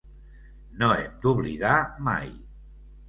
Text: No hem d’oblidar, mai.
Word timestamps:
No 0.79 0.89
hem 0.95 1.13
d’oblidar, 1.25 1.77
mai. 2.09 2.33